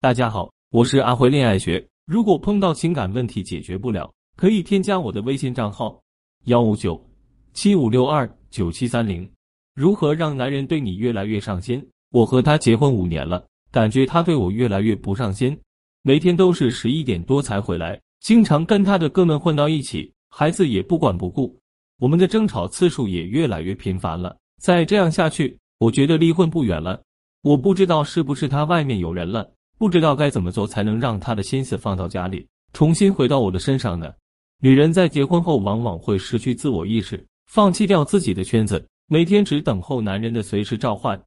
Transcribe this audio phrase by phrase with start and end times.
[0.00, 1.84] 大家好，我是阿辉恋爱学。
[2.06, 6.00] 如果碰到情感问题解决不了，可以添加我的微信账号
[6.44, 7.04] 幺五九
[7.52, 9.28] 七五六二九七三零。
[9.74, 11.84] 如何让男人对你越来越上心？
[12.12, 15.58] 我和他结婚五年了，感觉他对我越来越不上心，
[16.02, 21.58] 每天都是十一点多才回来，经常跟他的哥们混到一起，孩子也不管不顾。
[21.98, 24.36] 我们的争吵次数也越来越频繁了。
[24.60, 27.02] 再这样下去，我觉得离婚不远了。
[27.42, 34.12] 我不知道是不是他外面有人了，不知道该怎么做才能让他的心思放到家里，重新回到我的身上呢？
[34.60, 41.20] 女人在结婚后往往会失去自我意识，放弃掉自己的圈子，每天只等候男人的随时召唤，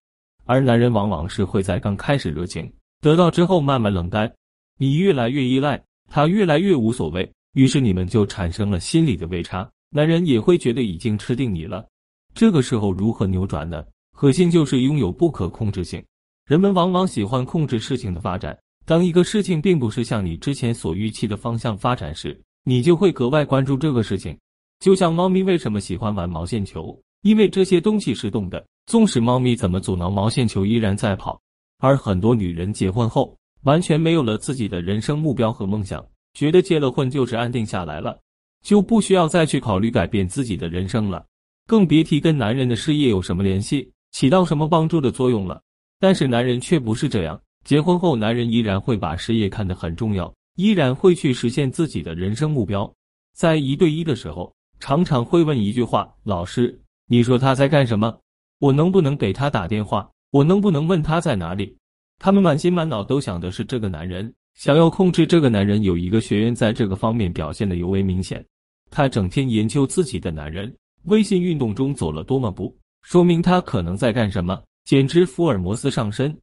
[0.44, 4.30] 而男人往往是会在刚开始热情，得到之后慢慢冷淡，
[4.77, 11.88] 你越来越依赖他，越来越无所谓，于是你们就产生了心理的位差，男人也会觉得已经吃定你了。
[12.36, 13.81] 这个时候如何扭转呢？
[14.13, 16.03] 核心就是拥有不可控制性。
[16.51, 18.59] 人们往往喜欢控制事情的发展。
[18.85, 24.38] 当一个事情并不是向你之前所预期的方向发展时，你就会格外关注这个事情。
[24.81, 27.02] 就像猫咪为什么喜欢玩毛线球？
[27.21, 31.39] 因为这些东西是动的，纵使猫咪怎么阻挠，毛线球依然在跑。
[31.80, 38.19] 而很多女人结婚后，完全没有了自己的人生目标和梦想，觉得结了婚就是安定下来了，
[38.61, 41.25] 就不需要再去考虑改变自己的人生了。
[41.65, 45.61] 更别提跟男人的事业有什么联系，起到什么帮助的作用了。
[46.02, 52.91] 但是男人却不是这样，结婚后男人依然会把事业看得很重要，依然会去实现自己的人生目标。
[53.33, 58.17] 在一对一的时候，常常会问一句话：“老师，你说他在干什么？
[58.58, 60.09] 我能不能给他打电话？
[60.31, 61.77] 我能不能问他在哪里？”
[62.17, 65.83] 他们满心满脑都想的是这个男人，想要控制这个男人。
[65.83, 68.43] 有一个学员在这个方面表现的尤为明显，
[68.89, 70.75] 他整天研究自己的男人。
[71.03, 76.35] 微信运动中走了多么步，说明他可能在干什么，简直福尔摩斯上身。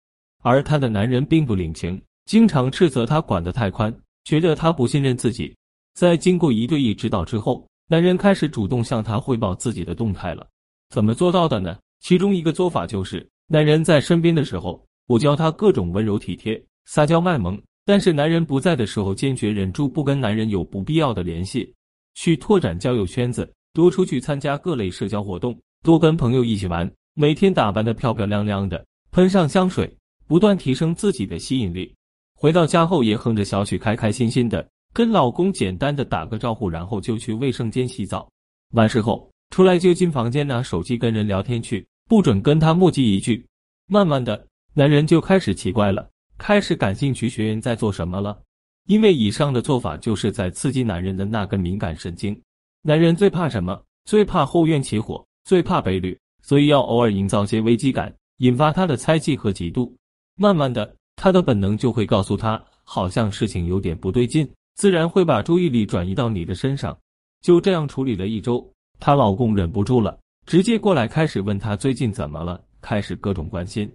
[0.42, 3.94] 而他的男人并不领情，经常斥责他管得太宽，
[4.24, 5.54] 觉得他不信任自己。
[5.94, 10.46] 在经过一对一指导之后，男人开始主动向他汇报自己的动态了。
[10.90, 11.76] 怎么做到的呢？
[12.00, 21.74] 其中一个做法就是，男人在身边的时候，我教他各种温柔体贴、撒娇卖萌；但是男人不在的时候，坚决忍住不跟男人有不必要的联系，
[22.14, 23.52] 去拓展交友圈子。
[23.74, 26.90] 多出去参加各类社交活动，多跟朋友一起玩，
[27.20, 29.92] 每天打扮的漂漂亮亮的，喷上香水，
[30.28, 31.92] 不断提升自己的吸引力。
[32.36, 38.30] 回到家后也哼着小曲，开开心心的跟老公简单的打个招呼，然后就去卫生间洗澡。
[38.74, 43.44] 完事后出来就进房间拿手机跟人聊天去，不准跟他墨迹一句。
[43.88, 46.08] 慢慢的，男人就开始奇怪了，
[46.38, 48.40] 开始感兴趣学员在做什么了，
[48.86, 52.40] 因为以上的做法就是在刺激男人的那根敏感神经。
[52.82, 53.82] 男人最怕什么？
[54.04, 56.16] 最怕后院起火，最怕被绿，
[56.48, 59.92] 所以要偶尔营造些危机感，引发他的猜忌和嫉妒。
[60.34, 66.96] 慢慢的，他的本能就会告诉他，好像事情有点不对劲，自然会把注意力转移到你的身上。
[67.42, 68.66] 就这样处理了一周，
[68.98, 73.86] 她老公忍不住了，直接过来开始问她最近怎么了，开始各种关心。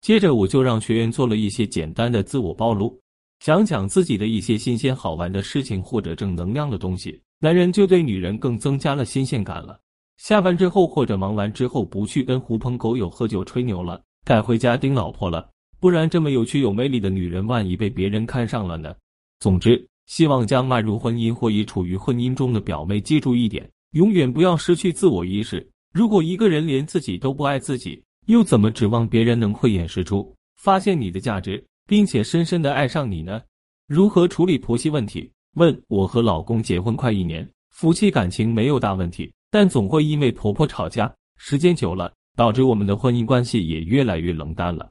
[0.00, 2.98] 接着我就让学员做了一些简单的自我暴露，
[3.38, 7.22] 讲讲自己的一些新鲜好玩的事情或者正能量的东西。
[7.38, 9.78] 男人就对女人更增加了新鲜感了。
[10.20, 15.48] 下班之后或者忙完之后，不去跟狐朋狗友喝酒吹牛了，改回家盯老婆了。
[15.80, 18.94] 不然这么有趣有魅力的女人，万一被别人看上了呢？
[19.38, 25.66] 总之，希望将迈入婚姻或已处于婚姻中的表妹记住一点：永远不要失去自我意识。
[25.94, 33.40] 如果一个人连自己都不爱自己，又怎么指望别人能慧眼识珠、发现你的价值，并且深深的爱上你呢？
[33.88, 35.32] 如何处理婆媳问题？
[35.54, 44.90] 问我和老公结婚快一年，夫妻感情没有大问题，但总会因为婆婆吵架，时间久了，导致我们的婚姻关系也越来越冷淡了。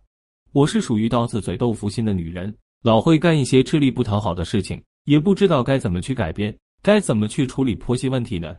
[0.51, 8.55] 我是属于刀子嘴豆腐心的女人，老会干一些吃力不讨好的事情，也不知道该怎么去改变，该怎么去处理婆媳问题呢？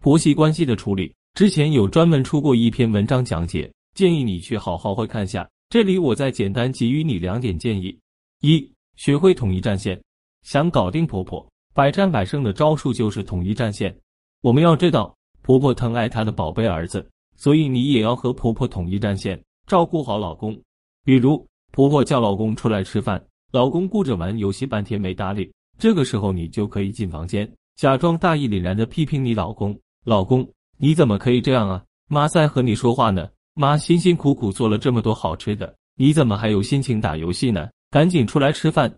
[0.00, 5.48] 婆媳关系的处理，之前有专门出过一篇文章讲解，建议你去好好会看下。
[5.68, 7.98] 这里我再简单给予你两点建议：
[8.40, 10.00] 一，学会统一战线。
[10.42, 13.96] 想搞定婆婆，百战百胜的招数就是统一战线。
[14.42, 17.06] 我们要知道，婆婆疼爱她的宝贝儿子，
[17.36, 20.58] 所以你也要和婆婆统一战线，照顾好老公。
[21.04, 30.48] 比如，婆婆叫老公出来吃饭，老公顾着玩游戏半天没搭理，这个时候你就可以进房间，假装大义凛然的批评你老公：“老公，
[30.78, 31.84] 你怎么可以这样啊？
[32.08, 37.68] 妈在和你说话呢，妈辛辛苦苦做了这么多好吃的，你怎么还有心情打游戏呢？
[37.90, 38.92] 赶紧出来吃饭。”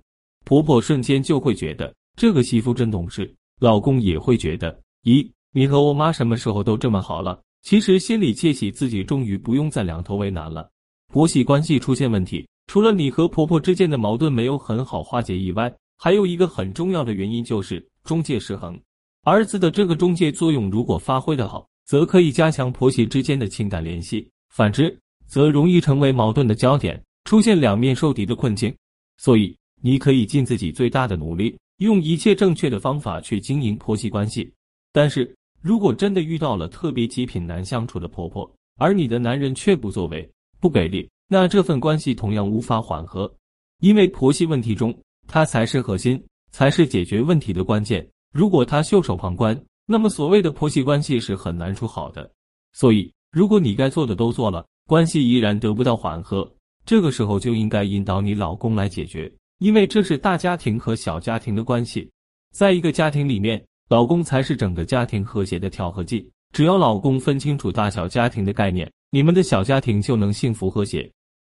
[0.44, 5.26] 婆婆瞬间就会觉得这个媳妇真懂事，老公也会觉得，咦，
[5.56, 7.40] 你和我妈什么时候都这么好了？
[7.62, 10.68] 其实心里窃喜，自己终于不用再两头为难了。
[11.12, 18.76] 婆媳关系出现问题，除了你和婆婆之间的矛盾没有很好化解以外，还有一个很重要的原因就是中介失衡。
[19.22, 24.98] 儿子的这个中介作用如果发挥的好，则可以加强婆媳之间的情感联系；反之，
[25.28, 28.74] 则容易成为矛盾的焦点，出现两面受敌的困境。
[29.18, 34.52] 所以，你可以尽自己最大的努力，用一切正确的方法去经营婆媳关系。
[34.92, 40.30] 但是如果真的遇到了特别极品难相处的婆婆，而你的男人却不作为、
[40.60, 43.34] 不给力，那这份关系同样无法缓和。
[43.80, 44.94] 因为婆媳问题中，
[45.26, 48.06] 他才是核心，才是解决问题的关键。
[48.30, 52.30] 如果他袖手旁观，那么所谓的婆媳关系是很难处好的。
[52.74, 56.46] 所以，如果你该做的都做了，关系依然得不到缓和，
[56.84, 62.06] 这个时候就应该引导你老公来解决，因为这是大家庭和小家庭的关系。
[62.52, 66.30] 在一个家庭里面，老公才是整个家庭和谐的调和剂。
[66.52, 71.10] 只要老公分清楚大小家庭的概念，你们的小家庭就能幸福和谐。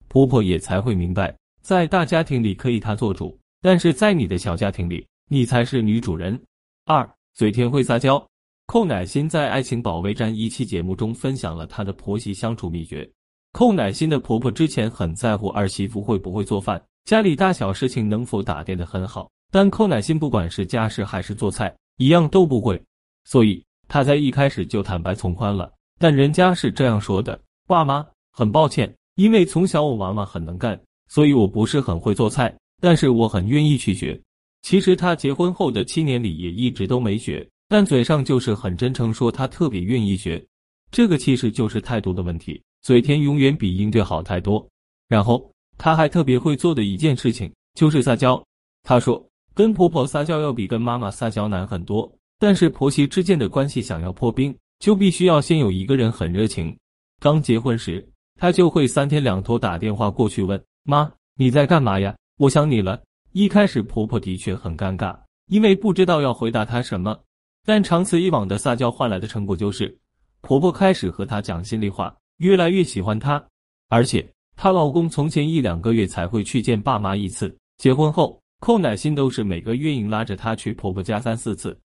[0.09, 6.41] 婆婆也才会明白，在大家庭里可以她做主，但是在你的小家庭里，你才是女主人。
[6.87, 8.25] 二嘴甜会撒娇，
[8.67, 13.09] 寇乃馨在《爱情保卫战》一期节目中分享了她的婆媳相处秘诀。
[13.53, 22.83] 寇乃馨的婆婆之前很在乎儿媳妇会不会做饭，家里大小事情能否打点的很好，但寇乃馨不管是家事还是做菜，一样都不会，
[23.25, 23.63] 所以。
[23.89, 34.19] 他在一开始就坦白从宽了，但人家是这样说的：“爸妈，很抱歉，因为从小我妈妈很能干，所以我不是很会做菜，但是我很愿意去学。”
[34.63, 40.43] 其实他结婚后的七年里也一直都没学，但嘴上就是很真诚说他特别愿意学。
[40.91, 44.67] 这个其实就是态度的问题，嘴甜永远比应对好太多。
[45.07, 48.43] 然后他还特别会做的一件事情就是撒娇。
[48.85, 49.23] 他说
[49.55, 56.77] ：“跟婆婆撒娇要比跟妈妈撒娇难很多。”但是婆媳之间的关系想要破冰，就必须要先有一个人很热情。
[57.21, 58.05] 刚结婚时，
[58.37, 61.09] 她就会三天两头打电话过去问妈
[61.39, 62.17] ：“你在干嘛呀？
[62.39, 63.01] 我想你了。”
[63.31, 65.17] 一开始婆婆的确很尴尬，
[65.47, 67.19] 因为不知道要回答她什么。
[67.65, 69.97] 但长此以往的撒娇换来的成果就是，
[70.41, 73.43] 婆婆开始和她讲心里话，越来越喜欢她。
[73.89, 81.77] 而且她老公从前一两个月才会去见爸妈一次，结婚后寇乃馨都是每个月硬拉着她去婆婆家三四次。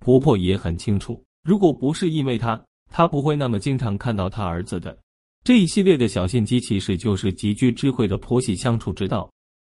[0.00, 2.60] 婆婆也很清楚，如果不是因为她，
[2.90, 4.98] 她不会那么经常看到她儿子的。
[5.44, 9.30] 这一系列的小心机，其实就是极具智慧的婆媳相处之道。